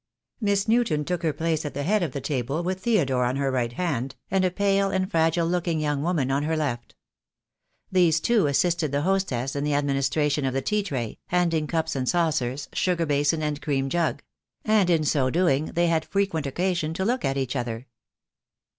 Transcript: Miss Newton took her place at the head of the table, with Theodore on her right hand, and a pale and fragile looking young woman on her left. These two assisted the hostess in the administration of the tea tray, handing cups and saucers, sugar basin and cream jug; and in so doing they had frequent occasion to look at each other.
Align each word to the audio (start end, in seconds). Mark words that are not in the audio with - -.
Miss 0.39 0.67
Newton 0.67 1.05
took 1.05 1.21
her 1.21 1.31
place 1.31 1.63
at 1.63 1.75
the 1.75 1.83
head 1.83 2.01
of 2.01 2.11
the 2.11 2.19
table, 2.21 2.63
with 2.63 2.79
Theodore 2.79 3.23
on 3.23 3.35
her 3.35 3.51
right 3.51 3.71
hand, 3.71 4.15
and 4.31 4.43
a 4.43 4.49
pale 4.49 4.89
and 4.89 5.11
fragile 5.11 5.45
looking 5.45 5.79
young 5.79 6.01
woman 6.01 6.31
on 6.31 6.41
her 6.41 6.57
left. 6.57 6.95
These 7.91 8.19
two 8.19 8.47
assisted 8.47 8.91
the 8.91 9.03
hostess 9.03 9.55
in 9.55 9.63
the 9.63 9.75
administration 9.75 10.43
of 10.43 10.55
the 10.55 10.61
tea 10.63 10.81
tray, 10.81 11.19
handing 11.27 11.67
cups 11.67 11.95
and 11.95 12.09
saucers, 12.09 12.67
sugar 12.73 13.05
basin 13.05 13.43
and 13.43 13.61
cream 13.61 13.89
jug; 13.89 14.23
and 14.65 14.89
in 14.89 15.03
so 15.03 15.29
doing 15.29 15.65
they 15.65 15.85
had 15.85 16.03
frequent 16.05 16.47
occasion 16.47 16.95
to 16.95 17.05
look 17.05 17.23
at 17.23 17.37
each 17.37 17.55
other. 17.55 17.85